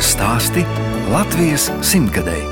[0.00, 0.62] Latvijas stāsti
[1.12, 2.46] Latvijas simtgadēji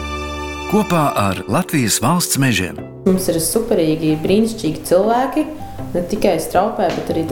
[0.69, 2.77] kopā ar Latvijas valsts mežiem.
[3.07, 5.47] Mums ir superīgi, brīnišķīgi cilvēki.
[5.95, 7.23] Ne tikai straupē, bet arī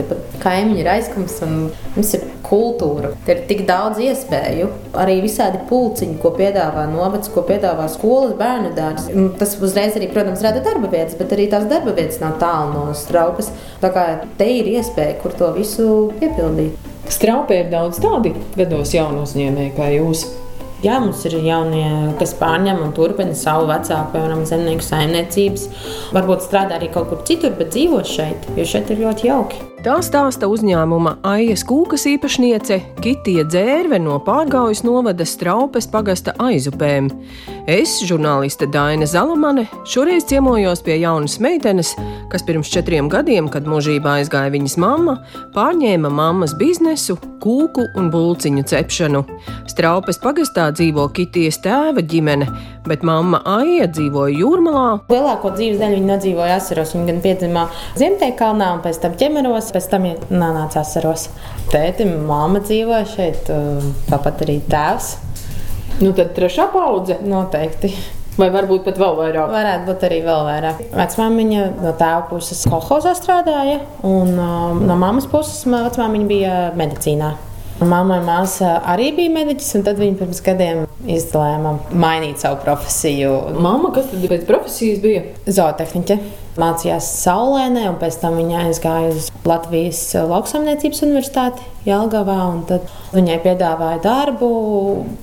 [0.41, 1.53] kaimiņi ir aizkums un
[1.93, 3.13] mums ir kultūra.
[3.29, 4.71] Te ir tik daudz iespēju.
[4.97, 9.13] Arī visādi pulciņi, ko piedāvā novads, ko piedāvā skolas, bērnu dārsts.
[9.37, 12.97] Tas uzreiz arī, protams, rada darba vietas, bet arī tās darba vietas nav tālu no
[12.97, 13.53] straupas.
[13.85, 14.09] Tā kā
[14.41, 16.86] te ir iespēja, kur to visu piepildīt.
[17.13, 20.25] Straupē ir daudz tādu gados jaunu uzņēmēju kā jūs.
[20.85, 21.87] Jā, mums ir jaunie,
[22.19, 25.63] kas pārņem un turpina savu vecāku, piemēram, zemnieku saimniecības.
[26.13, 29.63] Varbūt strādā arī kaut kur citur, bet dzīvo šeit, jo šeit ir ļoti jauki.
[29.81, 37.09] Tā stāsta uzņēmuma Aijas kūkas īpašniece Kitija Dzērve no Pārgaujas novada Straupes pagasta aizupēm.
[37.67, 41.89] Es, žurnāliste Daina Zalamane, šoreiz ciemojos pie jaunas meitenes,
[42.31, 45.17] kas pirms četriem gadiem, kad mūžībā aizgāja viņas mamma,
[45.51, 49.25] pārņēma mammas biznesu, kūku un bulciņu cepšanu.
[49.67, 52.47] Straupes pagastā dzīvo Kitijas tēva ģimene,
[52.87, 54.87] bet mamma Aija dzīvoja jūrmalā.
[55.11, 56.95] Lielāko dzīves daļu viņa nodzīvoja asaros.
[56.95, 57.67] Viņa gan piedzima
[57.99, 61.27] Ziemteikalnā un pēc tam ķemeros, pēc tam nonāca asaros.
[61.75, 63.55] Tētim, māma dzīvoja šeit,
[64.07, 65.17] tāpat arī tēvs.
[65.97, 67.89] Nu, tad trešā paudze noteikti.
[68.37, 69.49] Vai varbūt pat vēl vairāk?
[69.49, 70.81] Varētu būt arī vēl vairāk.
[70.93, 77.31] Vecmāmiņa no tēva puses kolhozā strādāja, un um, no mammas puses vecmāmiņa bija medicīnā.
[77.81, 80.85] Māmai māsa arī bija mediķis, un tad viņa pirms gadiem
[81.17, 83.33] izlēma mainīt savu profesiju.
[83.57, 85.25] Māma, kas tad pēc profesijas bija?
[85.49, 86.21] Zootehniķe.
[86.61, 92.37] Mācījās Saulēnē, un pēc tam viņa aizgāja uz Latvijas lauksaimniecības universitāti Jelgavā.
[92.69, 94.49] Tad viņai piedāvāja darbu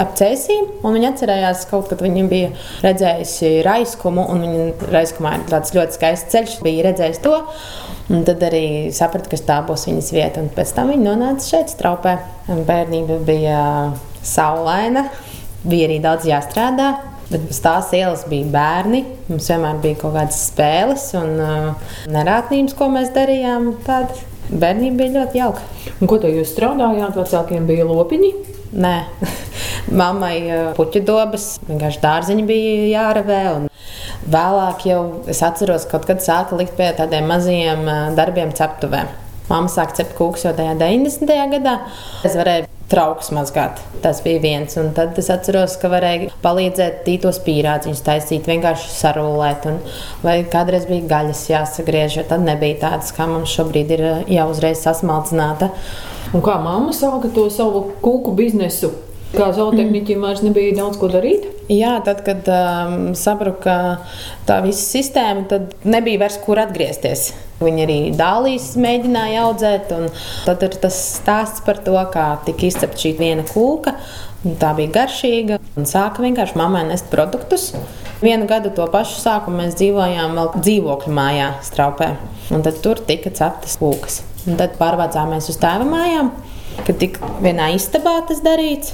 [0.00, 2.52] ap cēsīm, un viņa atcerējās, kaut kad viņa bija
[2.84, 7.34] redzējusi raiskumu, un viņa raiskumā ir tāds ļoti skaists ceļš, bija redzējis to.
[8.12, 10.44] Un tad arī sapratu, ka tā būs viņas vieta.
[10.44, 12.19] Un pēc tam viņa nonāca šeit, straupē.
[12.69, 13.60] Bērnība bija
[14.25, 15.09] saulaina,
[15.64, 16.92] bija arī daudz jāstrādā.
[17.30, 19.02] Bet uz tās ielas bija bērni.
[19.30, 23.70] Mums vienmēr bija kaut kādas spēles un uh, nerātnības, ko mēs darījām.
[23.86, 24.18] Tāda
[24.50, 25.64] bērnība bija ļoti jauka.
[25.98, 27.16] Un ko jūs strādājāt?
[27.16, 28.32] Vecākiem bija lopiņi?
[28.84, 28.94] Nē,
[30.00, 33.41] mammai uh, puķu dobas, vienkārši dārziņi bija jāravē.
[33.54, 33.70] Un...
[34.24, 39.12] Vēlāk jau es atceros, ka kaut kad sāka likt pie tādiem maziem uh, darbiem ceptuvēm.
[39.48, 41.34] Mamma sāka cept kūkus jau tajā 90.
[41.56, 41.78] gadā.
[42.24, 43.81] Es varēju trauks mazgāt.
[44.05, 44.77] Tas bija viens.
[44.81, 49.69] Un tad es atceros, ka varēja palīdzēt tītos pīrādziņus taisīt, vienkārši sarūlēt.
[49.71, 49.81] Un,
[50.25, 54.05] vai kādreiz bija gaļas jāsagriež, jo tad nebija tādas, kā mums šobrīd ir
[54.37, 55.71] jau uzreiz sasmalcināta.
[56.34, 58.93] Un kā mamma sāka to savu kūku biznesu?
[59.34, 61.49] Kā zootehniķiem vairs nebija daudz ko darīt?
[61.72, 63.77] Jā, tad, kad um, sabruka
[64.47, 67.33] tā visa sistēma, tad nebija vairs kur atgriezties.
[67.62, 69.92] Viņi arī dālīs mēģināja audzēt,
[70.47, 73.94] tad ir tas stāsts par to, kā tika izcepta šī viena kūka.
[74.60, 77.70] Tā bija garšīga un sāka vienkārši mammai nest produktus.
[78.25, 82.10] Vienu gadu to pašu sākumu mēs dzīvojām vēl dzīvokļu mājā, straupē.
[82.53, 84.21] Un tad tur tika ceptas kūkas.
[84.48, 86.34] Un tad pārvācāmies uz tēva mājām,
[86.84, 88.92] kad tika vienā istabā tas darīts.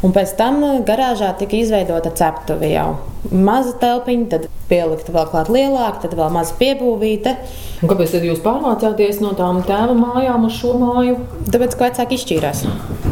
[0.00, 2.94] Un pēc tam uh, garāžā tika izveidota ceptuve jau.
[3.30, 7.34] Maza telpiņa, tad pielikta vēl klāt lielāka, tad vēl maza piebūvīta.
[7.84, 11.18] Un kāpēc tad jūs pārvācāties no tām tēva mājām uz šo māju?
[11.52, 12.62] Tāpēc, ka vecāki izšķīrās.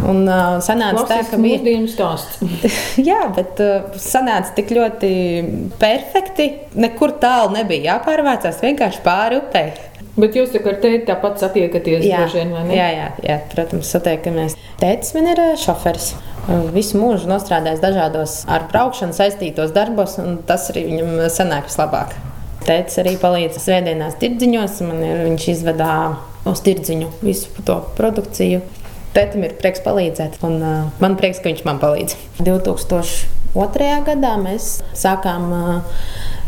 [0.09, 2.41] Un uh, sanāca tā, ka bija dienas stāsts.
[3.11, 5.13] Jā, bet uh, sanāca tik ļoti
[5.83, 6.49] perfekti.
[6.81, 9.69] Nekur tālu nebija jāpārvācās, vienkārši pāri upei.
[10.19, 12.09] Bet jūs ar tēti tāpat satiekaties?
[12.09, 14.57] Jā, vien, jā, jā, jā, protams, satiekamies.
[14.81, 16.15] Tētis man ir šoferis.
[16.49, 22.15] Visu mūžu nostrādājis dažādos ar braukšanu saistītos darbos, un tas arī viņam sanāk vislabāk.
[22.65, 24.81] Tētis arī palīdz svētdienās tirdziņos.
[24.89, 25.93] Man ir, viņš izvedā
[26.49, 28.63] uz tirdziņu visu to produkciju.
[29.13, 32.17] Tētim ir prieks palīdzēt, un uh, man prieks, ka viņš man palīdz.
[32.45, 33.91] 2002.
[34.09, 36.01] gadā mēs sākām uh,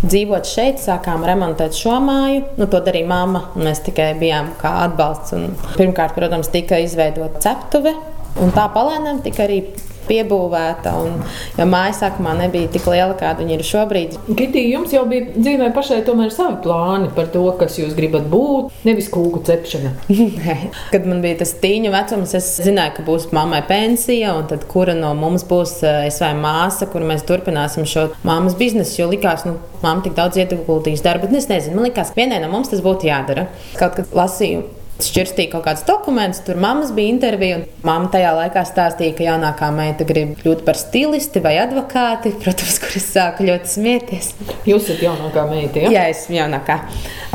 [0.04, 2.44] dzīvot šeit, sākām remontēt šo māju.
[2.60, 5.36] Nu, to darīja mamma, un mēs tikai bijām kā atbalsts.
[5.36, 7.94] Un, pirmkārt, protams, tika izveidota ceptuve,
[8.40, 9.62] un tā palēnām tika arī
[10.10, 10.92] piebūvēta.
[11.00, 11.20] Un,
[11.58, 14.16] jo māja sākumā nebija tik liela, kāda viņa ir šobrīd.
[14.38, 18.74] Kitī, jums jau bija dzīvē pašai tomēr savi plāni par to, kas jūs gribat būt,
[18.86, 19.94] nevis kūku cepšana.
[20.92, 24.96] Kad man bija tas tīņu vecums, es zināju, ka būs mammai pensija, un tad kura
[24.98, 29.00] no mums būs eh, es vai māsa, kur mēs turpināsim šo mammas biznesu.
[29.02, 32.50] Jo likās, nu, mamma tik daudz ieguldījis darbu, bet es nezinu, man likās, vienai no
[32.52, 33.48] mums tas būtu jādara.
[33.78, 36.42] Kaut kad lasīju šķirstīja kaut kādus dokumentus.
[36.46, 41.42] Tur mammas bija intervija, mamma tajā laikā stāstīja, ka jaunākā meita grib kļūt par stilisti
[41.44, 42.32] vai advokāti.
[42.42, 44.32] Protams, kur es sāku ļoti smieties.
[44.68, 45.92] Jūs esat jaunākā meita, ja?
[45.94, 46.78] Jā, es esmu jaunākā.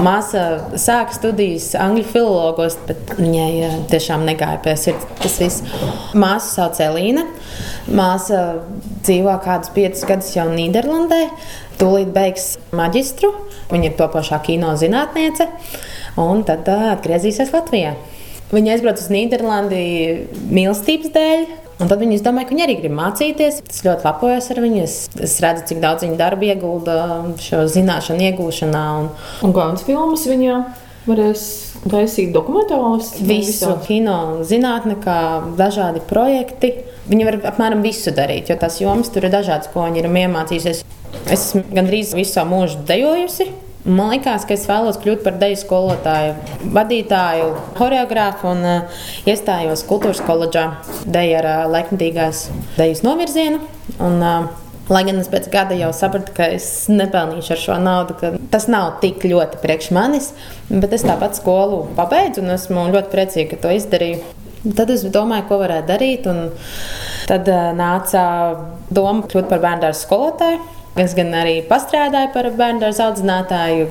[0.06, 0.46] Māsa
[0.82, 5.66] sāka studijas angļu filologos, bet viņai tiešām negāja pie sirds tas viss.
[6.14, 7.26] Māsu sauc Elīna.
[7.96, 8.46] Māsa
[9.06, 11.26] dzīvo kādus piecus gadus jau Nīderlandē.
[11.80, 13.34] Tūlīt beigs maģistru.
[13.72, 15.50] Viņa ir topošā kino zinātniece
[16.22, 17.96] un tad atgriezīsies Latvijā.
[18.54, 19.86] Viņa aizbrauca uz Nīderlandi
[20.54, 21.46] mīlestības dēļ.
[21.76, 23.58] Un tad viņi izdomāja, ka viņi arī grib mācīties.
[23.68, 24.84] Es ļoti lepojos ar viņu.
[24.86, 26.96] Es, es redzu, cik daudz viņa darba iegulda
[27.44, 28.84] šo zināšanu iegūšanā.
[29.02, 29.10] Un,
[29.44, 30.62] un kādas filmas viņā
[31.10, 31.44] varēs
[31.92, 33.12] taisīt dokumentālus?
[33.20, 35.20] Visu kino zinātnē, kā
[35.60, 36.72] dažādi projekti.
[37.10, 40.86] Viņi var apmēram visu darīt, jo tās jomas tur ir dažādas, ko viņi ir iemācījušies.
[41.26, 43.52] Es esmu gandrīz visu savu mūžu dejojusi.
[43.86, 46.32] Man liekas, ka es vēlos kļūt par deju skolotāju,
[46.74, 50.64] vadītāju, choreogrāfu un uh, iestājos kultūras koledžā
[51.06, 52.48] deju ar uh, laikmatīgās
[52.80, 53.62] dejas novirzienu.
[54.00, 54.54] Un, uh,
[54.86, 58.68] Lai gan es pēc gada jau sapratu, ka es nepelnīšu ar šo naudu, ka tas
[58.70, 60.28] nav tik ļoti priekš manis,
[60.70, 64.20] bet es tāpat skolu pabeidzu un esmu ļoti priecīga, ka to izdarīju.
[64.78, 66.30] Tad es domāju, ko varētu darīt.
[67.26, 68.22] Tad nāca
[68.94, 70.62] doma kļūt par bērnu dārza skolotāju.
[70.96, 73.90] Es gan arī pastrādāju par bērnu dārza audzinātāju,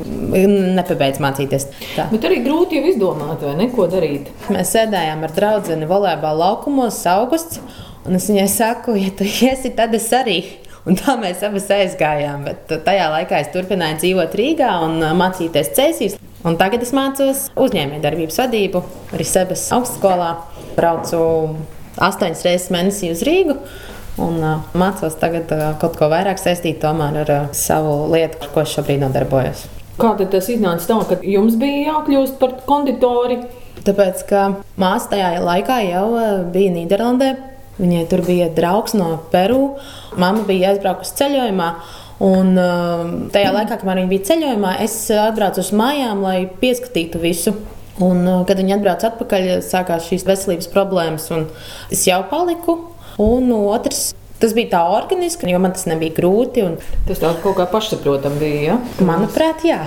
[0.78, 1.66] nepabeidzu mācīties.
[1.98, 2.06] Tā.
[2.08, 4.30] Bet arī grūti jau izdomāt, vai ne, ko darīt.
[4.48, 7.60] Mēs sēdējām ar draugu volejbola laukumos, augusts.
[8.08, 10.38] Un es viņai saku, ja tu iesi, tad es arī.
[10.88, 12.48] Un tā mēs abas aizgājām.
[12.48, 16.18] Bet tajā laikā es turpināju dzīvot Rīgā un mācīties.
[16.44, 18.84] Un tagad es mācos uzņēmējdarbības vadību
[19.16, 20.34] arī Sebes augstskolā.
[20.76, 21.20] Braucu
[22.04, 23.56] astoņas reizes mēnesī uz Rīgu.
[24.22, 28.62] Un uh, mācos tagad uh, kaut ko vairāk saistīt ar uh, savu lietu, ar ko
[28.62, 29.64] es šobrīd nodarbojos.
[29.98, 33.40] Kā tas iznāca tā, ka jums bija jākļūst par konditori?
[33.84, 34.44] Tāpēc, ka
[34.80, 36.06] māsa tajā laikā jau
[36.54, 37.34] bija Nīderlandē.
[37.74, 39.74] Viņai tur bija draugs no Peru.
[40.18, 41.68] Mama bija aizbraukusi ceļojumā.
[42.24, 42.54] Un
[43.34, 47.54] tajā laikā, kad viņa bija ceļojumā, es atbraucu uz mājām, lai pieskatītu visu.
[48.02, 51.28] Un, kad viņi atbrauca atpakaļ, sākās šīs veselības problēmas,
[51.94, 52.78] es jau paliku
[53.22, 54.08] Un otrs,
[54.42, 56.64] tas bija tā organiski, jo man tas nebija grūti.
[56.66, 56.76] Un...
[57.08, 58.74] Tas tā kaut kā pašsaprotami bija.
[58.74, 59.06] Ja?
[59.06, 59.84] Manuprāt, jā.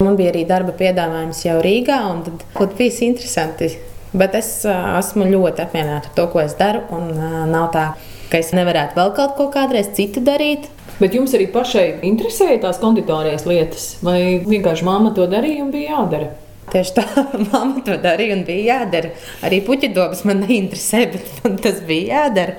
[0.00, 3.74] Man bija arī darba piedāvājums jau Rīgā, un tas bija interesanti.
[4.16, 6.82] Bet es uh, esmu ļoti apmierināta ar to, ko es daru.
[6.96, 7.84] Un, uh, nav tā,
[8.32, 10.66] ka es nevarētu vēl kaut ko kādreiz citu darīt.
[11.00, 15.94] Bet jums arī pašai interesēja tās konditorijas lietas, vai vienkārši mamma to darīja un bija
[15.94, 16.32] jādara?
[16.70, 17.04] Tieši tā,
[17.52, 19.14] mamma to darīja un bija jādara.
[19.46, 22.58] Arī puķa dobas man neinteresē, bet man tas bija jādara.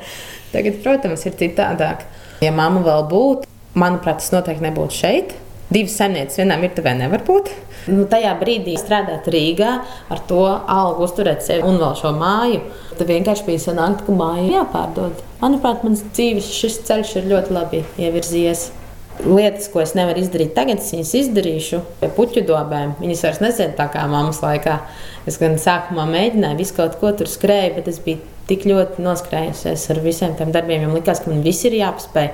[0.52, 2.04] Tagad, protams, ir citādāk.
[2.44, 3.48] Ja mamma vēl būtu,
[3.80, 5.36] manuprāt, tas noteikti nebūtu šeit.
[5.72, 7.54] Divas saimnieces vienā virtuvē nevar būt.
[7.88, 9.70] Nu, tajā brīdī strādāt Rīgā,
[10.12, 12.60] ar to algu uzturēt sevi un vēl šo māju.
[12.98, 15.24] Tad vienkārši bija sanākt, ka māja jāpārdod.
[15.40, 18.68] Manuprāt, mans dzīves šis ceļš ir ļoti labi ievirzījies
[19.26, 22.96] lietas, ko es nevaru izdarīt tagad, es viņas izdarīšu pie puķu dobēm.
[23.02, 24.80] Viņas vairs nezina tā kā mammas laikā.
[25.30, 29.88] Es gan sākumā mēģināju visu kaut ko tur skrēju, bet es biju tik ļoti noskrējusies
[29.94, 30.88] ar visiem tiem darbiem.
[30.88, 32.32] Man liekas, ka man viss ir jāpaspēj.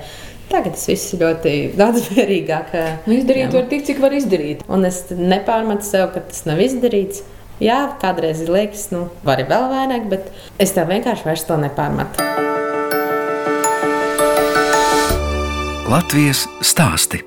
[0.48, 2.76] Tagad tas viss ir ļoti daudz vērīgāk.
[3.04, 4.64] Nu, izdarīt var tik, cik var izdarīt.
[4.72, 7.26] Un es nepārmetu sev, ka tas nav izdarīts.
[7.60, 10.30] Jā, kādreiz liekas, nu, vari vēl vairāk, bet
[10.62, 12.28] es tev vienkārši vairs to nepārmetu.
[15.88, 17.22] Latvijas stāsti.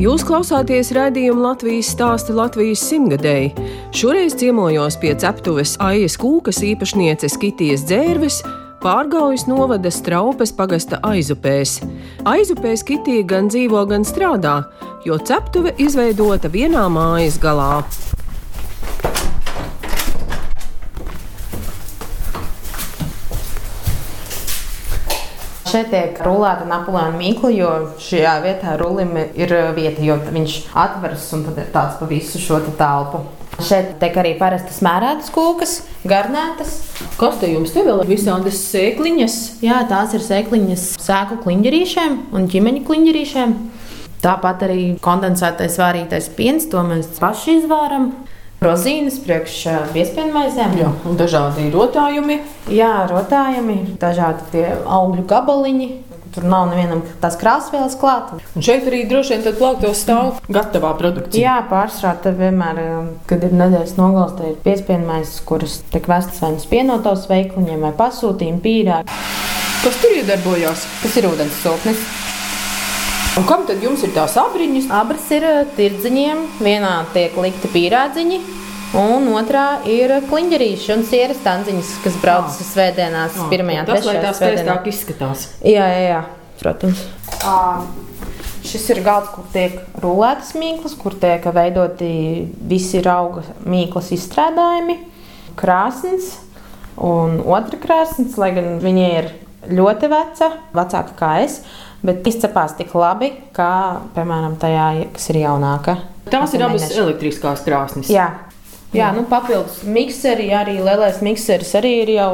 [0.00, 3.52] Jūs klausāties raidījuma Latvijas stāsta Latvijas simtgadēji.
[3.92, 8.40] Šoreiz ciemojos pie ceptuves Aijas kūkas īpašnieces Kitijas dzērves,
[8.80, 11.82] pārgaujas novada straupes pagasta aizupēs.
[12.24, 14.62] Aizupēs Kitija gan dzīvo, gan strādā,
[15.04, 17.82] jo ceptuve izveidota vienā mājas galā.
[25.66, 31.42] Šeit tiek rulēta Napoleona mīkla, jo šajā vietā rulim ir vieta, jo viņš atveras un
[31.48, 33.24] tad ir tāds pa visu šo telpu.
[33.66, 35.72] Šeit tiek arī parastas mērētas kūkas,
[36.06, 36.76] garnētas.
[37.18, 38.12] Kas te jums te vēl ir?
[38.12, 39.38] Visādas sēkliņas.
[39.64, 43.58] Jā, tās ir sēkliņas sēklu kliņģerīšiem un ķimeņa kliņģerīšiem.
[44.22, 48.12] Tāpat arī kondensētais vārītais piens, to mēs paši izvāram
[48.64, 49.60] rozīnes, priekš
[49.94, 50.76] piespiedu maizēm.
[50.80, 52.40] Jā, dažādi rotājumi.
[52.72, 55.88] Jā, rotājumi, dažādi tie augļu gabaliņi.
[56.36, 58.34] Tur nav nevienam tās krāsvielas klāt.
[58.58, 61.40] Un šeit arī droši vien tad plauktos stāv gatavā produkcija.
[61.40, 62.82] Jā, pārsvarā te vienmēr,
[63.30, 67.88] kad ir nedēļas nogals, te ir piespiedu maizes, kuras tiek vestas vai nu spienotos veikliņiem
[67.88, 69.18] vai pasūtījumi pīrāgi.
[69.80, 70.84] Kas tur iedarbojās?
[71.06, 72.04] Tas ir ūdens sūknis.
[73.36, 74.86] Un kam tad jums ir tās abriņas?
[74.96, 76.38] Abras ir eh, tirdziņiem.
[76.64, 78.38] Vienā tiek likti pīrādziņi,
[78.96, 84.16] un otrā ir kliņģerīša un sieras tanziņas, kas brauc uz svētdienās, Jā, pirmajā tas, lai
[84.16, 84.64] trešajā tās svētdienā.
[84.64, 85.44] skaistāk izskatās.
[85.68, 86.22] Jā, jā, jā,
[86.62, 87.02] protams.
[87.44, 87.58] À,
[88.66, 92.10] šis ir galds, kur tiek rulētas mīklas, kur tiek veidoti
[92.72, 94.96] visi auga mīklas izstrādājumi.
[95.60, 96.38] krāsns
[96.96, 99.28] un otra krāsns, lai gan viņa ir
[99.76, 101.60] ļoti veca, vecāka kā es.
[102.06, 103.70] Bet izcepās tik labi, kā,
[104.14, 105.96] piemēram, tajā, kas ir jaunāka.
[106.30, 108.10] Tās ir abas elektriskās krāsnes.
[108.10, 108.28] Jā,
[108.94, 112.30] Jā, nu papildus mikseri, arī lielais mikseris arī ir jau.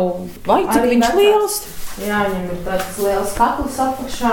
[0.46, 1.18] Vai cik viņš vecāks.
[1.18, 1.56] liels?
[2.02, 4.32] Jā, viņam ir tāds liels katls apakšā,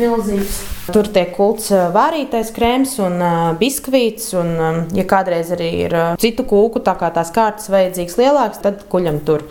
[0.00, 0.58] milzīgs.
[0.92, 4.32] Tur tiek kults vārītais krēms un uh, biskvīts.
[4.40, 8.62] Un, um, ja kādreiz arī ir uh, citu kūku, tā kā tās kārtas vajadzīgs lielāks,
[8.64, 9.44] tad kuļam tur.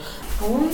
[0.47, 0.67] Un,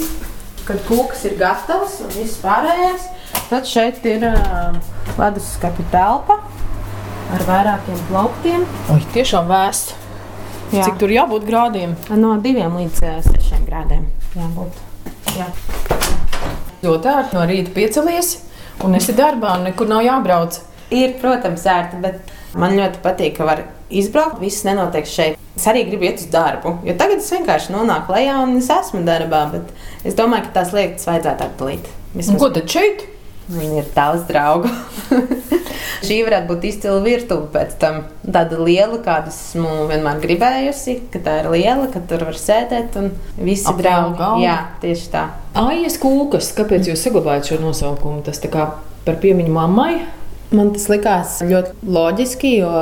[0.67, 3.10] kad kūks ir gatavs un viss pārējais,
[3.49, 4.77] tad šeit ir uh,
[5.19, 6.39] leduskapja telpa
[7.33, 8.65] ar vairākiem plauktiem.
[8.93, 9.95] Oi, tiešām vēsts.
[10.73, 10.87] Jā.
[10.87, 11.93] Cik tur jābūt grādiem?
[12.17, 14.79] No diviem līdz uh, sešiem grādiem jābūt.
[15.37, 15.49] Jā.
[16.83, 18.35] Ļoti ērti no rīta piecelies
[18.83, 20.59] un esi darbā un nekur nav jābrauc.
[20.93, 23.63] Ir, protams, ērti, bet man ļoti patīk, ka var
[23.93, 24.41] izbraukt.
[24.41, 25.39] Viss nenotiek šeit.
[25.53, 29.03] Es arī gribu iet uz darbu, jo tagad es vienkārši nonāku lejā un es esmu
[29.05, 29.45] darbā.
[29.53, 31.89] Bet es domāju, ka tās lietas vajadzētu atdalīt.
[32.17, 33.05] Vismaz ko tad šeit?
[33.51, 34.69] Viņi ir daudz draugu.
[36.03, 38.01] Šī varētu būt izcila virtuve pēc tam.
[38.23, 43.12] Tāda liela, kādu esmu vienmēr gribējusi, ka tā ir liela, ka tur var sēdēt un
[43.39, 44.17] visi Ap draugi.
[44.19, 44.43] galvu.
[44.43, 45.27] Jā, tieši tā.
[45.59, 46.51] Aijas kūkas.
[46.57, 48.23] Kāpēc jūs saglabājat šo nosaukumu?
[48.25, 48.67] Tas tā kā
[49.07, 49.93] par piemiņu mammai.
[50.53, 52.73] Man tas likās ļoti loģiski, jo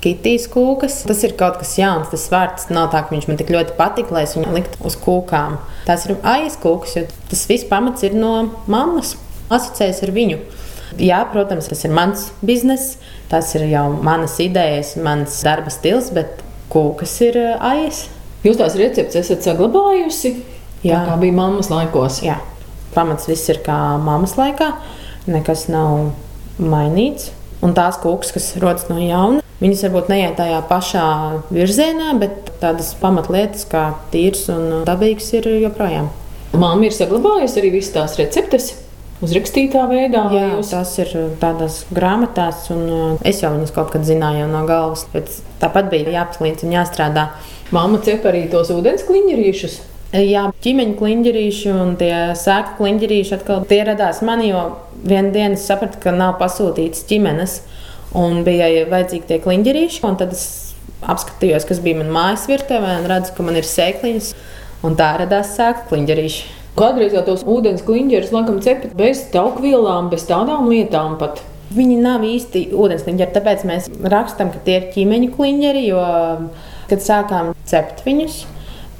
[0.00, 2.08] kitīs kūkas tas ir kaut kas jauns.
[2.14, 4.96] Tas vārds nav tā, ka viņš man tik ļoti patika, lai es viņu liktu uz
[5.02, 5.58] kūkām.
[5.84, 8.32] Tās ir aijas kūkas, jo tas viss pamats ir no
[8.70, 9.12] mammas,
[9.58, 10.40] asociējas ar viņu.
[11.00, 12.98] Jā, protams, tas ir mans bizness,
[13.30, 16.42] tas ir jau manas idejas, mans darba stils, bet
[16.72, 18.06] kūkas ir ā, aijas.
[18.44, 20.34] Jūs tās receptes esat saglabājusi?
[20.84, 21.04] Jā.
[21.06, 22.20] Tā bija mammas laikos.
[22.26, 22.40] Jā,
[22.96, 24.72] pamats viss ir kā mammas laikā,
[25.30, 26.10] nekas nav
[26.60, 27.30] mainīts.
[27.62, 31.08] Un tās kūkas, kas rodas no jauna, viņas varbūt neiet tajā pašā
[31.54, 36.10] virzienā, bet tādas pamatlietas kā tīrs un dabīgs ir joprojām.
[36.52, 38.72] Māma ir saglabājusi arī visas tās receptes
[39.22, 40.26] uzrakstītā veidā.
[40.34, 44.64] Jā, jūs- tas ir tādās grāmatās, un uh, es jau viņas kaut kad zināju no
[44.66, 45.06] galvas.
[45.62, 47.28] Tāpat bija jāapslīd un jāstrādā.
[47.72, 49.78] Māma cep arī tos ūdens kliņģerīšus.
[50.12, 54.76] Jā, ķīmeņa kliņģerīši un tie sēklu kliņģerīši atkal tie radās man, jo
[55.08, 57.62] vienā dienā sapratu, ka nav pasūtīts ķimenes
[58.20, 60.02] un bija vajadzīgi tie kliņģerīši.
[60.20, 60.44] Tad es
[61.08, 64.34] apskatījos, kas bija manā mājas virtuvē un redzu, ka man ir sēkliņas.
[64.84, 66.42] Un tā radās sēklu kliņģerīši.
[66.72, 71.42] Kādreiz jau tos ūdens kliņģerus laikam cepat bez taukvielām, bez tādām lietām pat.
[71.72, 76.02] Viņi nav īsti ūdenskliņģeri, tāpēc mēs rakstām, ka tie ir ķīmeņa kliņģeri, jo,
[76.90, 78.42] kad sākām cept viņus,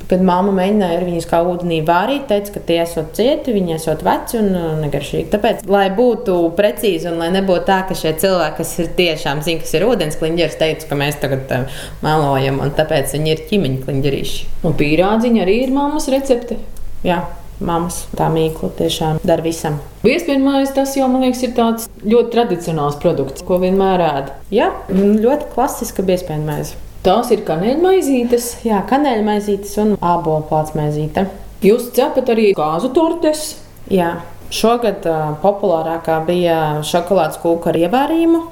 [0.09, 4.05] kad mamma mēģināja ar viņus kā ūdenī vārīt, teica, ka tie esot cieti, viņi esot
[4.05, 5.29] veci un uh, negaršīgi.
[5.33, 9.64] Tāpēc, lai būtu precīzi un lai nebūtu tā, ka šie cilvēki, kas ir tiešām zina,
[9.64, 14.50] kas ir ūdenskliņģeris, teica, ka mēs tagad uh, melojam, un tāpēc viņi ir ķīmeņa kliņģerīši.
[14.69, 16.61] Un pīrādziņa arī ir mammas recepte.
[17.07, 17.23] Jā,
[17.61, 19.78] mammas tā mīkla tiešām dara visam.
[20.06, 24.32] Viespējamais tas jau, man liekas, ir tāds ļoti tradicionāls produkts, ko vienmēr ēd.
[24.54, 26.78] Jā, ļoti klasiska biezpienmaize.
[27.02, 28.49] Tās ir kanēļmaizītes.
[28.66, 31.26] Jā, kanēļmaizītes un ābolu plātsmaizīte.
[31.62, 33.56] Jūs cepat arī kāzu tortes.
[33.90, 34.16] Jā,
[34.54, 38.44] šogad uh, populārākā bija šokolādes kūka ar ievārījumu.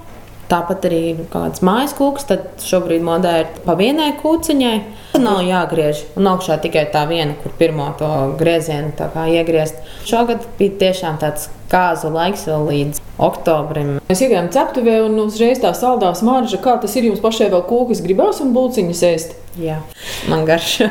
[0.50, 4.74] Tāpat arī kaut kāds mājas kūks, tad šobrīd modē ir pa vienai kūciņai.
[5.12, 6.02] Tad nav jāgriež.
[6.18, 8.90] Un augšā tikai tā viena, kur pirmo to griezienu
[9.30, 9.78] iegriezt.
[10.06, 13.92] Šogad bija tiešām tāds kāzu laiks vēl līdz oktobrim.
[14.08, 16.58] Mēs iegājām ceptuvē un uzreiz tā saldā smarža.
[16.62, 19.38] Kā tas ir jums pašai vēl kūkas gribās un bulciņas ēst?
[19.60, 19.80] Jā,
[20.30, 20.90] man garšo.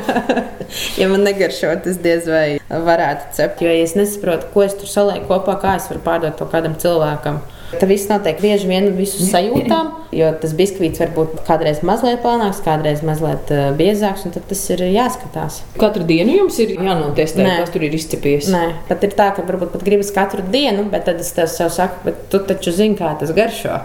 [1.00, 3.64] ja man negaršo, tas diez vai varētu cept.
[3.64, 6.76] Jo ja es nesaprotu, ko es tur salieku kopā, kā es varu pārdot to kādam
[6.80, 7.42] cilvēkam.
[7.70, 12.62] Tas viss notiek bieži vien visu sajūtām, jo tas biskvīts var būt kādreiz mazliet plānāks,
[12.64, 15.60] kādreiz mazliet uh, biezāks, un tas ir jāskatās.
[15.78, 18.48] Katru dienu jums ir jānotestē, kas tur ir izcepies.
[18.50, 22.02] Nē, pat ir tā, ka varbūt pat gribas katru dienu, bet tad es tev saku,
[22.08, 23.78] bet tu taču zini, kā tas garšo.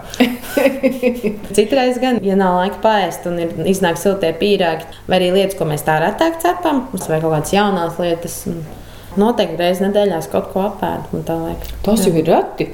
[1.56, 5.68] Citreiz gan, ja nav laika pāriest un ir iznāk siltie pīrāgi, vai arī lietas, ko
[5.68, 8.40] mēs tā retāk cepam, mums vajag kaut kādas jaunas lietas.
[9.16, 11.22] Noteikti reizes nedēļā kaut ko apēdu.
[11.86, 12.68] Tas jau ir reti.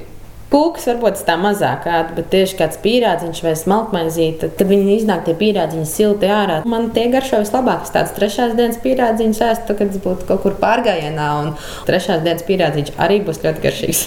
[0.53, 5.87] Pūks varbūt tā mazāk bet tieši kāds pīrādziņš vai smalkmaizīte, kad viņi iznāk tie pīrādziņi
[5.89, 7.87] silti ārā, man tie garšo vislabāk.
[7.87, 11.55] Es tāds trešās dienas pīrādziņš ēstu, kad es būtu kaut kur pārgājienā, un
[11.89, 14.03] trešās dienas pīrādziņš arī būs ļoti garšīgs.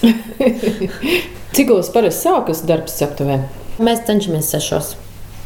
[1.56, 3.40] Cikos parasti sākas darbs ceptuvē?
[3.82, 4.94] Mēs cenšamies sešos.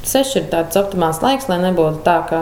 [0.04, 2.40] Seši ir tāds optimāls laiks, lai nebūtu tā, ka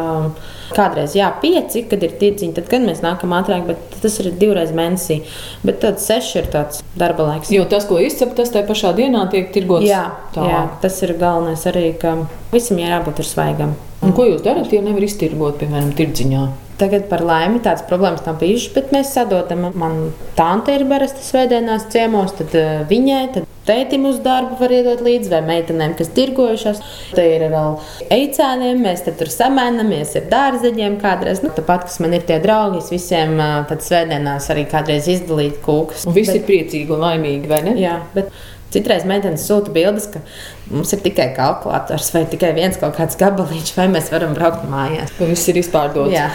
[0.75, 4.73] kādreiz jā, pieci, kad ir tirdziņi, tad gan mēs nākam ātrāk, bet tas ir divreiz
[4.77, 5.21] mēnesī.
[5.65, 7.53] Bet tad seši ir tāds darba laiks.
[7.55, 9.89] Jo tas, ko izcep, tas tajā pašā dienā tiek tirgots.
[9.89, 10.05] Jā,
[10.37, 10.53] tālāk.
[10.53, 12.15] jā, tas ir galvenais arī, ka
[12.55, 13.77] visam jābūt ir svaigam.
[14.05, 16.47] Un ko jūs darat, ja nevar iztirgot, piemēram, tirdziņā?
[16.79, 19.65] Tagad par laimi tādas problēmas nav bijušas, bet mēs sadodam.
[19.79, 25.03] Man tante ir barasta svētdienās ciemos, tad uh, viņai, tad tētim uz darbu var iedot
[25.05, 26.83] līdzi, vai meitenēm, kas tirgojušās.
[27.17, 27.81] Te ir vēl
[28.15, 31.43] eicēniem, mēs tur samēnamies ar dārzeņiem kādreiz.
[31.45, 33.35] Nu, tāpat, kas man ir tie draugi, visiem
[33.69, 36.07] tad svētdienās arī kādreiz izdalīt kūkus.
[36.09, 37.75] Un visi bet, ir priecīgi un laimīgi, vai ne?
[37.83, 38.31] Jā, bet
[38.69, 40.21] Citreiz meitenes sūta bildes, ka
[40.69, 45.15] mums ir tikai kalkulators vai tikai viens kaut kāds gabaliņš, vai mēs varam braukt mājās.
[45.17, 46.13] Tas viss ir izpārdots.
[46.13, 46.29] Jā.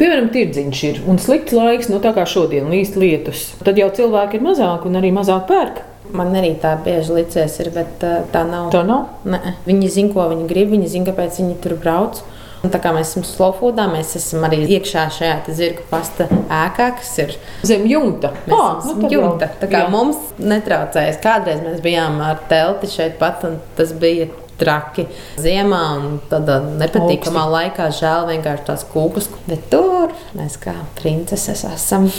[0.00, 3.50] Piemēram, tirdziņš ir un slikts laiks, no nu, tā kā šodien līst lietus.
[3.60, 5.82] Tad jau cilvēki ir mazāk un arī mazāk pērk.
[6.16, 8.70] Man arī tā bieži licies, ir, bet tā nav.
[8.72, 9.20] Tā nav?
[9.28, 9.54] Nē.
[9.68, 12.22] Viņi zina, ko viņi grib, viņi zina, kāpēc viņi tur brauc.
[12.60, 16.90] Un tā kā mēs esam slow foodā, mēs esam arī iekšā šajā zirga pasta ēkā,
[16.98, 18.34] kas ir zem jumta.
[18.44, 19.48] Esam nu jumta.
[19.62, 19.92] Tā kā jā.
[19.92, 21.22] mums netraucējas.
[21.24, 24.28] Kādreiz mēs bijām ar telti šeit pat, un tas bija
[24.60, 25.06] traki
[25.40, 27.56] ziemā un tādā nepatīkamā Augsti.
[27.56, 27.88] laikā.
[28.00, 32.10] Žēl vienkārši tās kūkas, bet tur mēs kā princeses esam.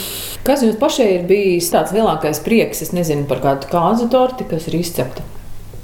[0.46, 2.82] Kas jums pašai ir bijis tāds lielākais prieks?
[2.82, 5.24] Es nezinu par kādu kāzu torti, kas ir izcepta.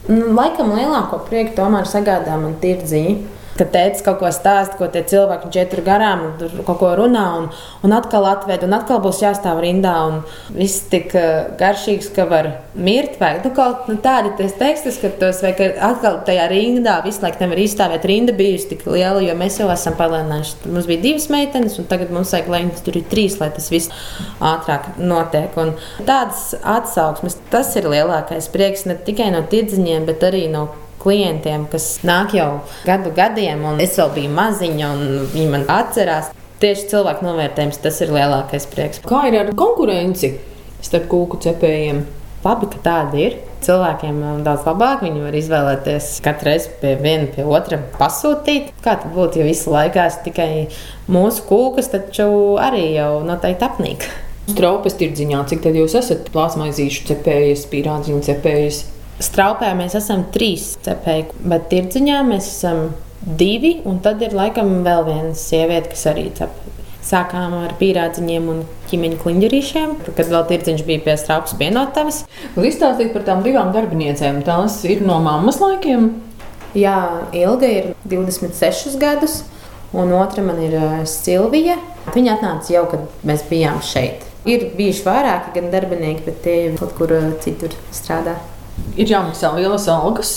[0.09, 5.03] Nu, laikam lielāko prieku tomēr sagādā man tirdziņa Kad tēvs kaut ko stāsta, ko tie
[5.09, 7.49] cilvēki četri garām, tur kaut ko runā, un,
[7.87, 10.21] un atkal atved, un atkal būs jāstāv rindā, un
[10.55, 13.19] viss tik uh, garšīgs, ka var mirt.
[13.19, 17.63] Vai nu, kaut nu, tādi tekstus, ka tos ka atkal tajā rindā visu laiku nevar
[17.63, 18.07] izstāvēt.
[18.09, 20.71] Rinda bijusi tik liela, jo mēs jau esam palēnājuši.
[20.71, 23.91] Mums bija divas meitenes, un tagad mums vajag, lai tur ir trīs, lai tas viss
[24.39, 25.55] ātrāk notiek.
[25.59, 25.75] Un
[26.07, 30.69] tādas atsauksmes, tas ir lielākais prieks ne tikai no tirdziņiem, bet arī no
[31.03, 32.51] klientiem, kas nāk jau
[32.87, 36.33] gadu gadiem, un es vēl biju maziņa, un viņi man atcerās.
[36.59, 39.03] Tieši cilvēku novērtējums tas ir lielākais prieks.
[39.07, 40.33] Kā ir ar konkurenci
[40.83, 42.03] starp kūku cepējiem?
[42.43, 43.37] Labi, ka tāda ir.
[43.67, 45.03] Cilvēkiem daudz labāk.
[45.03, 48.71] Viņi var izvēlēties katru reizi pie viena, pie otra pasūtīt.
[48.83, 50.51] Kā tad būtu, ja visu laiku tikai
[51.11, 52.29] mūsu kūkas, taču
[52.63, 54.07] arī jau noteikti apnīk.
[54.49, 58.85] Straupes tirdziņā, cik tad jūs esat plāsmaizīšu cepējas, pīrādziņu cepējas?
[59.19, 62.93] Straupē mēs esam trīs cepēji, bet tirdziņā mēs esam
[63.39, 66.53] divi, un tad ir laikam vēl viena sieviete, kas arī cep.
[67.09, 72.21] Sākām ar pīrādziņiem un ķīmeņa kliņģerīšiem, kad vēl tirdziņš bija pie straupas pienotavas.
[72.55, 74.43] Jūs izstāstīt par tām divām darbiniecēm.
[74.47, 76.13] Tās ir no mammas laikiem?
[76.79, 76.99] Jā,
[77.35, 79.41] Ilga ir 26 gadus,
[79.97, 81.79] un otra man ir uh, Silvija.
[82.15, 84.29] Viņa atnāca jau, kad mēs bijām šeit.
[84.47, 88.37] Ir bijuši vairāki gan darbinieki, bet tie jau kaut kur uh, citur strādā
[88.97, 90.35] ir jāmaksā lielas algas,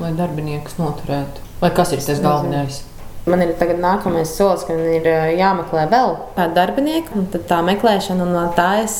[0.00, 1.44] lai darbiniekus noturētu.
[1.60, 2.82] Vai kas ir tas galvenais?
[3.24, 5.06] Man ir tagad nākamais solis, ka man ir
[5.38, 8.98] jāmeklē vēl kāda darbinieka, un tā meklēšana, un no tā es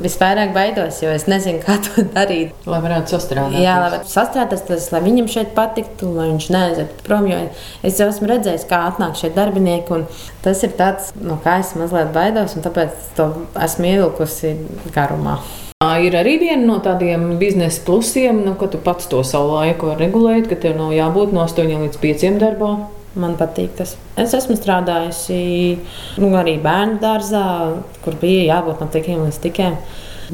[0.00, 2.54] visvairāk baidos, jo es nezinu, kā to darīt.
[2.70, 3.64] Lai varētu sastrādāties.
[3.64, 7.28] Jā, lai varētu sastrādāties, lai viņam šeit patiktu, lai viņš neaizietu prom.
[7.30, 7.40] Jo
[7.86, 10.06] es jau esmu redzējis, kā atnāk šie darbinieki, un
[10.44, 13.32] tas ir tāds, no kā es mazliet baidos, un tāpēc to
[13.66, 14.54] esmu ievilkusi
[14.94, 15.40] garumā.
[15.80, 20.04] Ir arī viena no tādiem biznesa plusiem, nu, ka tu pats to savu laiku vari
[20.04, 22.68] regulēt, ka tev nav jābūt no 8 līdz 5 darbā.
[23.16, 23.94] Man patīk tas.
[24.20, 25.38] Es esmu strādājusi
[26.20, 27.46] nu, arī bērnu dārzā,
[28.04, 29.80] kur bija jābūt no tikiem līdz tikiem.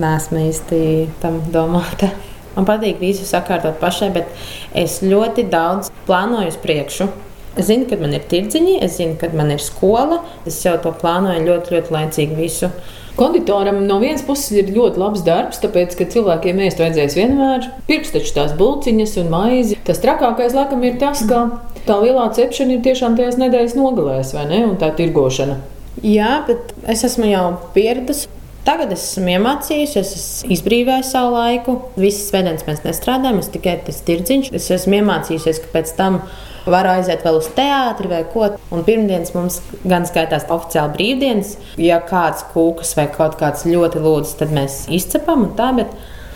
[0.03, 0.83] Nē, esmu īsti
[1.23, 2.11] tam domāta.
[2.57, 4.35] Man patīk visu sakārtot pašai, bet
[4.75, 7.07] es ļoti daudz plānoju uz priekšu.
[7.55, 10.25] Es zinu, kad man ir tirdziņi, es zinu, kad man ir skola.
[10.43, 12.75] Es jau to plānoju ļoti, ļoti laicīgi visu.
[13.17, 17.71] Konditoram no vienas puses ir ļoti labs darbs, tāpēc, ka cilvēkiem ēst vajadzēs vienmēr.
[17.89, 19.79] Pirks taču tās bulciņas un maizi.
[19.89, 21.47] Tas trakākais, laikam, ir tas, ka
[21.89, 24.61] tā lielā cepšana ir tiešām tajās nedēļas nogalēs, vai ne?
[24.69, 25.57] Un tā tirgošana.
[26.05, 28.29] Jā, bet es esmu jau pieradusi.
[28.67, 31.79] Tagad es esmu iemācījusies, es izbrīvēju savu laiku.
[31.97, 34.51] Visas svētdienas mēs nestrādājam, es tikai tas tirdziņš.
[34.59, 36.19] Es esmu iemācījusies, ka pēc tam
[36.67, 38.51] varu aiziet vēl uz teātri vai ko.
[38.75, 41.57] Un pirmdienas mums gan skaitās oficiāli brīvdienas.
[41.81, 45.93] Ja kāds kūkas vai kaut kāds ļoti lūdz, tad mēs izcepam un tā, bet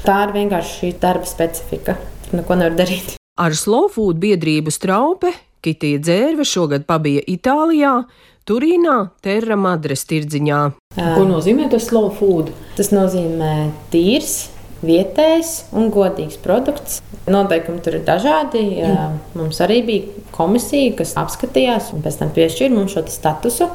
[0.07, 1.99] tā ir vienkārši šī darba specifika.
[2.33, 3.17] Neko nevar darīt.
[3.41, 5.33] Ar slow food biedrību straupe
[5.65, 8.01] Kitija Dzērve šogad pabija Itālijā.
[8.49, 10.61] Turīnā, Terra Madres tirdziņā.
[10.97, 12.49] Ko nozīmē tas slow food?
[12.79, 14.49] Tas nozīmē tīrs,
[14.87, 17.01] vietējs un godīgs produkts.
[17.31, 18.63] Noteikumi tur ir dažādi.
[18.81, 19.11] Jā.
[19.39, 23.71] Mums arī bija komisija, kas apskatījās un pēc tam piešķīra mums šo statusu.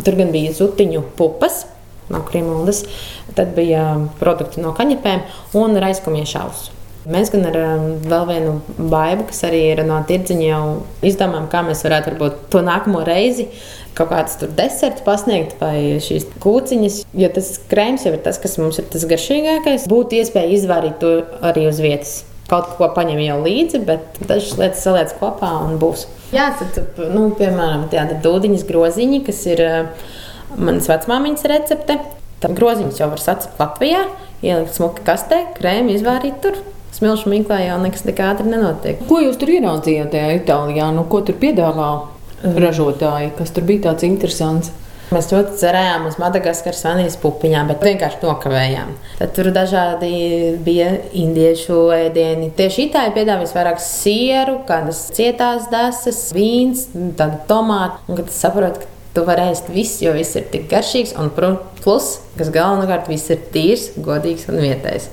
[0.00, 1.64] Tur gan bija zutiņu pupas.
[2.10, 2.82] No krimuldas,
[3.38, 3.84] tad bija
[4.18, 5.22] produkti no kaņepēm
[5.60, 6.79] un raizkumiešu ausu.
[7.10, 8.54] Mēs gan ar um, vēl vienu
[8.92, 10.62] baidu, kas arī ir no tirdziņa, jau
[11.10, 13.48] izdomājām, kā mēs varētu varbūt to nākamo reizi
[13.98, 17.02] kaut kādus desertus pasniegt vai šīs kūciņas.
[17.18, 19.88] Jo tas krēms jau ir tas, kas mums ir tas garšīgākais.
[19.90, 21.12] Būtu iespēja izvārīt to
[21.46, 22.20] arī uz vietas.
[22.50, 26.08] Kaut ko paņem jau līdzi, bet dažas lietas saliec kopā un būs.
[26.34, 26.80] Jā, tad,
[27.12, 29.62] nu, piemēram, tāda dūdiņas groziņa, kas ir
[30.56, 32.00] manas vecmāmiņas recepte.
[32.40, 34.02] Groziņus jau var sacept Latvijā,
[34.42, 36.58] ielikt smuki kastē, krēmu izvārīt tur.
[36.96, 39.00] Smilšu mīklā jau nekas tik ātri nenotiek.
[39.08, 40.90] Ko jūs tur ieraudzījāt tajā Itālijā?
[40.96, 41.90] Nu, ko tur piedāvā
[42.42, 43.34] ražotāji?
[43.38, 44.72] Kas tur bija tāds interesants?
[45.10, 48.92] Mēs ļoti cerējām uz Madagaskaras vanīļas pupiņām, bet vienkārši nokavējām.
[49.18, 50.10] Tad tur dažādi
[50.62, 52.52] bija indiešu ēdieni.
[52.54, 56.86] Tieši itāļi piedāvāja visvairāk sieru, kādas cietās desas, vīns,
[57.18, 57.98] tādu tomātu.
[58.06, 62.12] Un kad saproti, ka tu vari ēst visu, jo viss ir tik garšīgs, un plus,
[62.38, 65.10] kas galvenokārt, viss ir tīrs, godīgs un vietējs.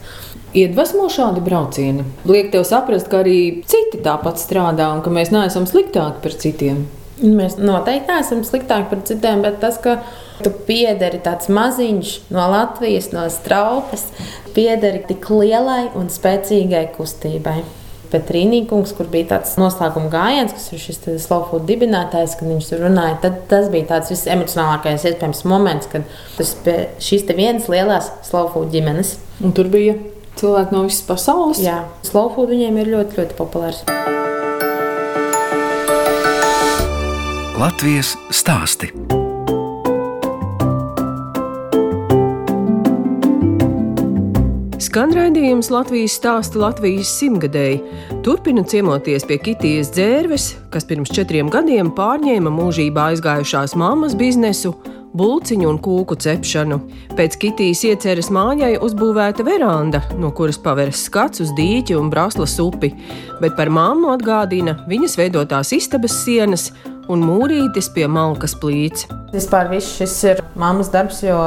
[0.55, 2.05] Iedvesmo šādi braucieni.
[2.27, 6.85] Liek tev saprast, ka arī citi tāpat strādā un ka mēs neesam sliktāki par citiem.
[7.19, 9.97] Mēs noteikti neesam sliktāki par citiem, bet tas, ka
[10.45, 14.05] tu piederi tāds maziņš no Latvijas, no straupas,
[14.55, 17.59] piederi tik lielai un spēcīgai kustībai.
[18.07, 23.17] Petrīnīkungs, kur bija tāds noslēguma gājiens, kas ir šis food dibinātājs, kad viņš tur runāja,
[23.25, 26.07] tad tas bija tāds visemocionālākais iespējams moments, kad
[26.37, 29.17] tas bija šīs vienas lielās food ģimenes.
[29.43, 29.97] Un tur bija
[30.41, 31.61] cilvēki no visas pasaules.
[31.63, 33.85] Jā, slow food viņiem ir ļoti, ļoti populārs.
[37.57, 38.93] Latvijas stāsti.
[44.97, 47.83] Skan raidījums Latvijas stāsta Latvijas simtgadēji.
[48.25, 54.71] Turpina ciemoties pie Kitijas dzērves, kas pirms četriem gadiem pārņēma mūžībā aizgājušās mammas biznesu,
[55.13, 56.79] bulciņu un kūku cepšanu.
[57.13, 62.89] Pēc Kitijas ieceres mājai uzbūvēta veranda, no kuras paveras skats uz dīķi un braslas upi,
[63.37, 66.71] bet par mammu atgādina viņas veidotās istabas sienas
[67.05, 69.05] un mūrītis pie malkas plīts.
[69.29, 71.37] Vispār viss šis ir mammas darbs, jo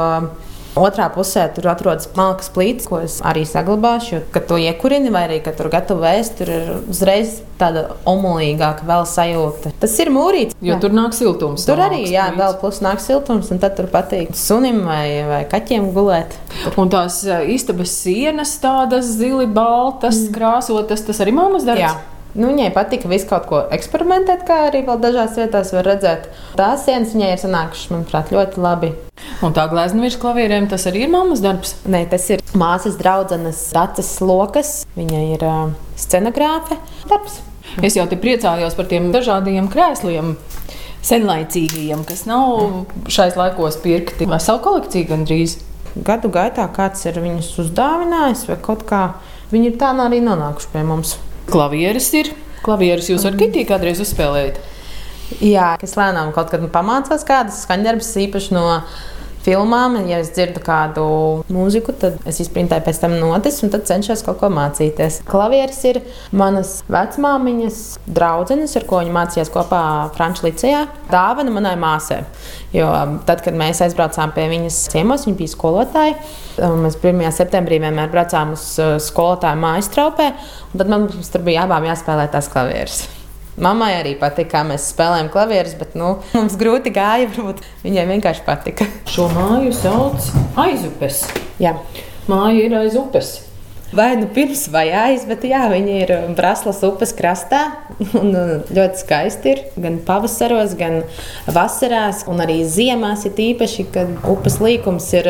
[0.79, 4.11] Otrā pusē tur atrodas malkas plīts, ko es arī saglabāšu.
[4.15, 8.87] Jo, kad to iekurini, vai arī kad tur gatavo ēst, tur ir uzreiz tāda omulīgāka
[8.87, 9.73] vēl sajūta.
[9.81, 10.55] Tas ir mūrīts.
[10.63, 10.79] Jo jā.
[10.83, 11.67] tur nāk siltums.
[11.67, 12.39] Tur arī jā, plīts.
[12.39, 16.39] vēl plus nāk siltums, un tad tur patīk sunim vai, vai kaķiem gulēt.
[16.79, 17.19] Un tās
[17.51, 20.33] istabas sienas tādas zili, baltas, mm.
[20.37, 21.83] krāsotas, tas arī mammas darbs.
[21.83, 21.93] Jā.
[22.31, 26.29] Nu, viņai patika visu kaut ko eksperimentēt, kā arī vēl dažās vietās var redzēt.
[26.55, 28.91] Tās sienas viņai ir sanākušas, manuprāt, ļoti labi.
[29.43, 31.73] Un tā glezna virs klavierēm, tas arī ir mammas darbs.
[31.91, 34.71] Nē, tas ir māsas draudzenes Dācis Lokas.
[34.95, 36.77] Viņa ir uh, scenogrāfe
[37.09, 37.41] darbs.
[37.83, 40.35] Es jau te priecājos par tiem dažādiem krēsliem.
[41.03, 45.57] Senlaicīgajiem, kas nav šais laikos pirkti, vai savu kolekciju gandrīz.
[46.07, 49.01] Gadu gaitā kāds ir viņus uzdāvinājis, vai kaut kā
[49.51, 51.17] viņi ir tā arī nonākuši pie mums.
[51.49, 52.31] Klavieres ir.
[52.61, 54.59] Klavieres jūs ar Kitiju kādreiz uzspēlējat?
[55.41, 58.65] Jā, es lēnām kaut kad pamācos kādas skaņdarbus, īpaši no
[59.45, 59.97] filmām.
[60.09, 61.05] Ja es dzirdu kādu
[61.51, 65.21] mūziku, tad es izprintēju pēc tam notis un cenšos kaut ko mācīties.
[65.29, 66.01] Klavieris ir
[66.35, 69.83] manas vecmāmiņas draudzenes, ar ko viņa mācījās kopā
[70.17, 70.81] Frančijas licejā.
[71.11, 72.21] Dāvana manai māsai.
[72.75, 72.89] Jo
[73.27, 76.19] tad, kad mēs aizbraucām pie viņas ciemos, viņa bija skolotāja.
[76.81, 77.23] Mēs 1.
[77.35, 80.31] septembrī vienmēr braucām uz uh, skolotāju mājas traupē,
[80.71, 83.03] un tad mums tur bija abām jāspēlē tās klavieres.
[83.59, 87.27] Mammai arī patika, kā mēs spēlējām klavierus, bet nu, mums grūti gāja.
[87.33, 88.87] Varbūt viņai vienkārši patika.
[89.11, 90.31] Šo māju sauc
[90.63, 91.25] aizupes.
[91.61, 91.75] Jā.
[92.31, 93.39] Māja ir aiz upes.
[93.91, 97.59] Vai nu pirms vai aiz, bet jā, viņi ir Braslas upes krastā.
[98.21, 98.31] Un
[98.71, 101.01] ļoti skaisti ir gan pavasaros, gan
[101.51, 105.27] vasarās, un arī ziemās ir īpaši, kad upes līkums ir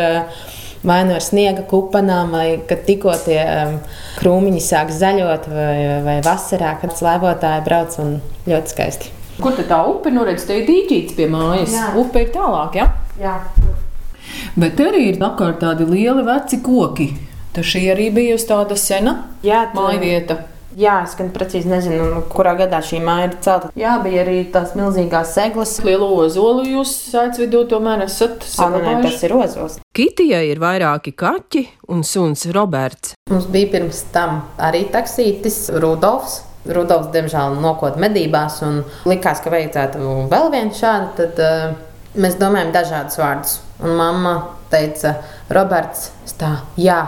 [0.88, 3.41] vai nu ar sniega kupanām, vai kad tikko tie
[4.20, 5.74] krūmiņi sāk zaļot, vai,
[6.06, 8.15] vai vasarā, kad slēpotāji brauc un
[8.50, 9.12] ļoti skaisti.
[9.41, 11.74] Kur tad tā upe, nu redz, te ir dīķīts pie mājas.
[11.74, 11.91] Jā.
[11.98, 12.91] Upe ir tālāk, ja?
[13.22, 13.38] Jā.
[14.60, 17.10] Bet arī ir apkārt tādi lieli veci koki.
[17.56, 19.76] Tā šī arī bijusi tāda sena Jā, tā...
[19.76, 20.38] māja vieta.
[20.80, 23.72] Jā, es gan precīzi nezinu, nu, kurā gadā šī māja ir celta.
[23.80, 25.74] Jā, bija arī tās milzīgās seglas.
[25.84, 29.10] Lielu ozolu jūs aizvidū tomēr esat saglabājuši.
[29.10, 29.80] Tas ir ozols.
[29.98, 33.16] Kitijai ir vairāki kaķi un suns Roberts.
[33.32, 36.42] Mums bija pirms tam arī taksītis Rudolfs.
[36.72, 41.10] Rudolfs, diemžēl, nokot medībās un likās, ka vajadzētu vēl vienu šādu.
[41.18, 41.74] Tad uh,
[42.22, 43.58] mēs domājam dažādus vārdus.
[43.82, 44.36] Un mamma
[44.72, 45.16] teica,
[45.52, 47.02] Roberts, tā, jā,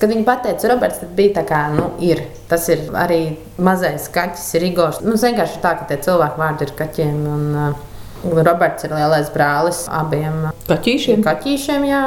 [0.00, 2.22] Kad viņi pateica, Roberts, tad bija tā kā, nu, ir.
[2.48, 3.20] Tas ir arī
[3.60, 5.02] mazais kaķis, ir Igors.
[5.04, 7.18] Nu, vienkārši tā, ka tie cilvēku vārdi ir kaķiem.
[7.28, 7.86] Un, uh,
[8.24, 11.22] Roberts ir lielais brālis abiem kaķīšiem.
[11.24, 12.02] kaķīšiem jā.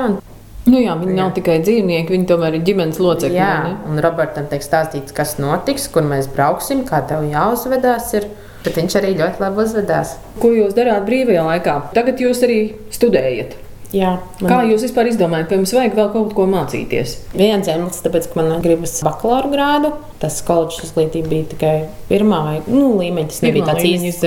[0.64, 1.18] Nu jā, viņi jā.
[1.20, 3.36] nav tikai dzīvnieki, viņi tomēr ir ģimenes locekļi.
[3.36, 3.56] Jā,
[3.90, 8.14] un Robertam tiek stāstīts, kas notiks, kur mēs brauksim, kā tev jāuzvedās.
[8.20, 8.30] Ir.
[8.64, 10.16] Bet viņš arī ļoti labi uzvedās.
[10.40, 11.76] Ko jūs darāt brīvajā laikā?
[11.98, 12.60] Tagad jūs arī
[12.96, 13.58] studējat.
[13.94, 14.50] Jā, man...
[14.50, 17.14] Kā jūs vispār izdomājat, ka jums vajag vēl kaut ko mācīties?
[17.38, 19.94] Viens iemesls, tāpēc, ka man gribas bakalaura grādu.
[20.24, 21.76] Tas koledžas izglītība bija tikai
[22.10, 23.30] pirmā vai, nu, līmeņa.
[23.30, 24.26] Tas nebija tāds īsts.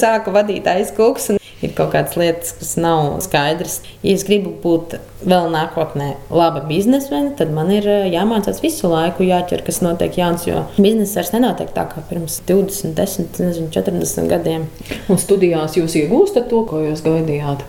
[0.00, 3.80] Sāku vadīt aizkūks un ir kaut kādas lietas, kas nav skaidras.
[4.02, 9.62] Ja es gribu būt vēl nākotnē laba biznesmene, tad man ir jāmācās visu laiku, jāķer,
[9.66, 10.46] kas notiek jauns.
[10.48, 14.66] Jo biznesa vairs nenotiek tā kā pirms 20, 10, nezinu, 40 gadiem.
[15.12, 17.66] Un studijās jūs iegūstat to, ko jūs gaidījāt?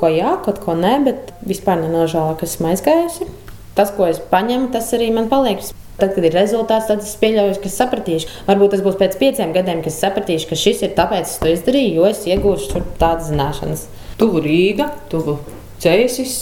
[0.00, 3.28] Ko jā, kaut ko nē, bet vispār nenožēloju, ka esmu aizgājusi.
[3.76, 5.60] Tas, ko es paņemu, tas arī man paliek.
[6.00, 8.30] Tad, kad ir rezultāts, tad es pieļauju, ka sapratīšu.
[8.46, 11.52] Varbūt tas būs pēc pieciem gadiem, kad sapratīšu, ka šis ir tāpēc, ka es to
[11.52, 13.84] izdarīju, jo es iegūšu tādas zināšanas.
[14.20, 15.36] Tuvu Rīga, tuvu
[15.84, 16.38] Cēsis,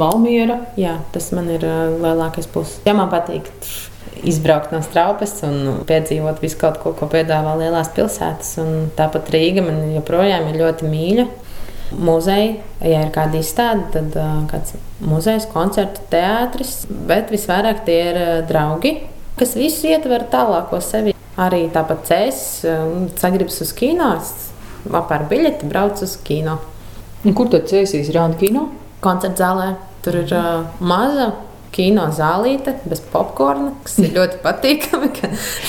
[0.00, 0.62] Valmiera.
[0.80, 2.80] Jā, tas man ir uh, lielākais pluss.
[2.88, 3.52] Ja man patīk
[4.24, 9.64] izbraukt no straupas un piedzīvot visu kaut ko, ko piedāvā lielās pilsētas, un tāpat Rīga
[9.66, 11.28] man joprojām ir ļoti mīļa.
[11.98, 14.16] Muzeja, ja ir kāda izstāde, tad
[14.50, 16.74] kāds muzejs, koncerts, teātris,
[17.08, 18.94] bet visvairāk tie ir draugi,
[19.38, 21.16] kas visu ietver tālāko sevi.
[21.40, 22.40] Arī tāpat cēs,
[23.20, 24.10] sagribas uz kino,
[25.00, 26.58] apēr biļeti, brauc uz kino.
[27.22, 28.66] Un kur tad cēsīs rāda kino?
[29.02, 29.70] Koncerta zālē.
[30.02, 31.28] Tur ir uh, maza
[31.72, 35.10] kino zālīte bez popkorna, kas ir ļoti patīkami.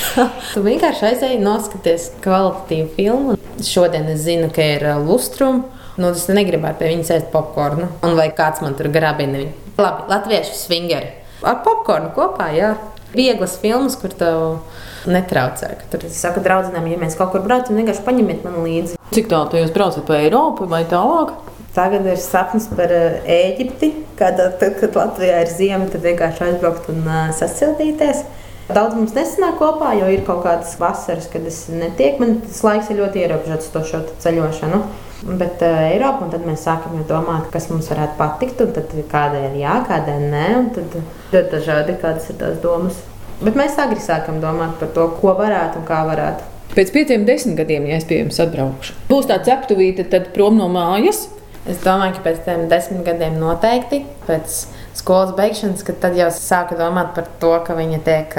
[0.53, 3.37] tu vienkārši aizēji noskaties kvalitatīvu filmu.
[3.63, 5.69] Šodien es zinu, ka ir lustrums.
[5.93, 9.43] Nu, es negribētu pie viņas ēst popkornu, un vai kāds man tur grabina.
[9.77, 11.11] Labi, latviešu swingeri.
[11.45, 12.73] Ar popkornu kopā, jā.
[13.13, 14.63] Vieglas filmas, kur tev
[15.05, 15.69] netraucē.
[15.91, 18.97] Tur es saku draudzenēm, ja mēs kaut kur braucam, vienkārši paņemiet mani līdzi.
[19.13, 21.35] Cik tālu jūs braucat pa Eiropu vai tālāk?
[21.73, 23.91] Tagad ir sapnis par Eģipti.
[24.17, 28.25] Kad, tad, kad Latvijā ir ziema, tad vienkārši aizbraukt un uh, sasildīties.
[28.73, 32.23] Daudz mums nesanāk kopā, jo ir kaut kādas vasaras, kad es netieku.
[32.23, 34.79] Man tas laiks ir ļoti ierobežots to šo ceļošanu.
[35.23, 39.45] Bet uh, Eiropa, un tad mēs sākam domāt, kas mums varētu patikt, un tad kādai
[39.47, 40.97] ir jā, kādai nē, un tad
[41.31, 42.97] ļoti dažādi kādas ir tās domas.
[43.43, 46.49] Bet mēs agri sākam domāt par to, ko varētu un kā varētu.
[46.73, 50.67] Pēc pieciem, desmit gadiem, ja es pie jums atbraukšu, būs tāds aptuvīte, tad prom no
[50.73, 51.27] mājas.
[51.69, 54.55] Es domāju, ka pēc tam desmit gadiem noteikti, pēc
[54.99, 58.35] skolas beigšanas, kad tad jau sāka domāt par to, ka viņa tiek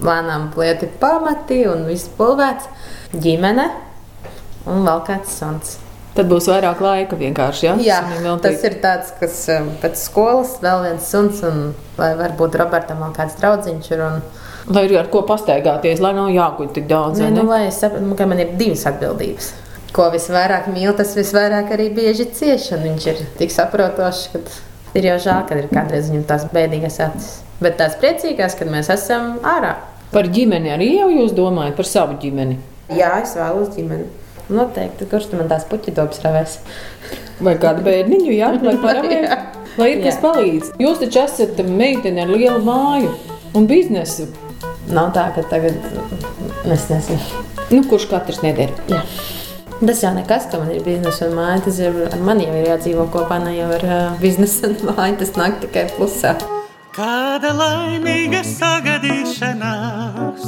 [0.00, 2.70] lēnām plieti pamati un viss pulvēts,
[3.12, 3.66] ģimene
[4.72, 5.76] un vēl kāds suns.
[6.16, 7.66] Tad būs vairāk laika vienkārši.
[7.66, 7.74] Ja?
[7.84, 13.02] Jā, tas ir tāds, kas um, pēc skolas vēl viens suns, un lai varbūt Robertam
[13.04, 14.04] vēl kāds draudziņš ir.
[14.06, 14.22] Un...
[14.72, 17.20] Lai ir ar ko pastaigāties, lai nav jāguļ tik daudz.
[17.20, 19.52] Ne, nu, lai es saprotu, ka man ir divas atbildības.
[19.96, 22.72] Ko visvairāk mīl, tas visvairāk arī bieži cieš.
[22.80, 24.42] Viņš ir tik saprotošs, ka
[24.96, 27.30] ir jau žēl, ka ir kādreiz viņam tās bēdīgas acis.
[27.60, 29.76] Bet tās priecīgās, kad mēs esam ārā.
[30.12, 32.58] Par ģimeni arī jau jūs domājat par savu ģimeni?
[32.96, 34.08] Jā, es vēlos ģimeni.
[34.52, 36.58] Noteikti, kurš man tās puķi tops ravēs.
[37.42, 39.54] Vai kādu bērniņu, jā, lai paramēs?
[39.76, 40.66] Lai ir kas palīdz.
[40.80, 43.10] Jūs taču esat meitene ar lielu māju
[43.58, 44.30] un biznesu.
[44.86, 45.76] Nav tā, ka tagad
[46.72, 47.42] es nezinu.
[47.72, 48.72] Nu, kurš katrs nedara?
[48.88, 49.02] Jā.
[49.76, 51.58] Tas jau nekas, ka man ir biznesa un māja.
[51.66, 55.14] Tas ir ar mani jau ir jādzīvo kopā, ne jau ar uh, biznesa un māju.
[55.20, 56.32] Tas nāk tikai plusā.
[56.96, 60.44] Kāda laimīga sagadīšanās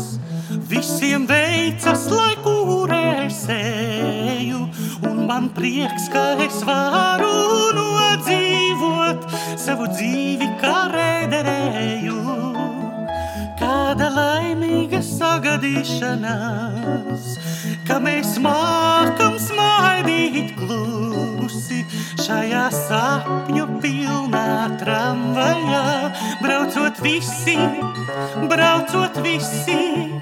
[0.70, 2.06] visiem veicas,
[2.88, 4.58] lai kurēsēju,
[5.08, 9.26] un man prieks, ka es varu nodzīvot
[9.58, 12.16] savu dzīvi kā rēderēju.
[13.58, 17.38] Kāda laimīga sagadīšanās,
[17.88, 21.84] ka mēs mākam smaidīt klusi
[22.22, 27.58] šajā sapņu pilnā tramvajā, braucot visi,
[28.48, 30.12] braucot visi,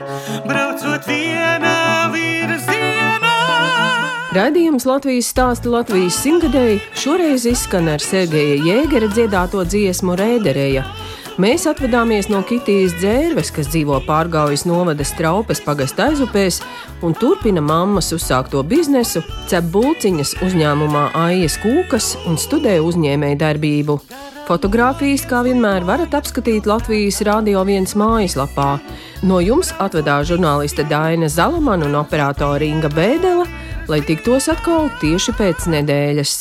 [0.47, 2.26] braucot vienā virzienā.
[4.37, 10.83] Radījums Latvijas stāsta Latvijas simtgadēji šoreiz izskan ar Sergeja Jēgera dziedāto dziesmu Rēderēja.
[11.40, 16.59] Mēs atvadāmies no Kitijas dzērves, kas dzīvo pārgājas novada straupes pagasta aizupēs
[17.07, 23.96] un turpina mammas uzsākto biznesu, cep bulciņas uzņēmumā Aijas Kūkas un studē uzņēmēju darbību.
[24.51, 28.75] Fotogrāfijas, kā vienmēr, varat apskatīt Latvijas Rādio 1 mājaslapā.
[29.25, 33.49] No jums atvedās žurnāliste Daina Zalamana un operātore Inga Bēdela,
[33.88, 36.37] lai tiktos atkal tieši pēc nedēļas.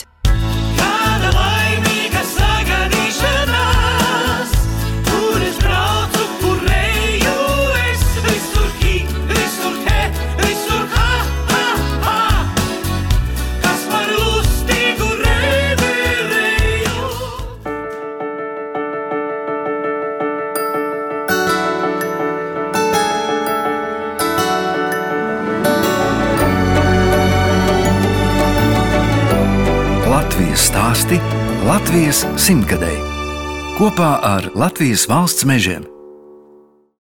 [31.95, 35.94] Latvijas simtgadēji kopā ar Latvijas valsts mežiem.